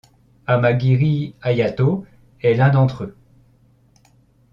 Amagiri 0.47 1.35
Ayato 1.43 2.07
est 2.41 2.55
l'un 2.55 2.69
d'entre 2.71 3.03
eux. 3.03 3.15